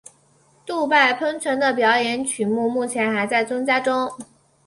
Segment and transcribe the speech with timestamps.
[0.65, 4.11] 杜拜喷泉的表演曲目目前还在增加中。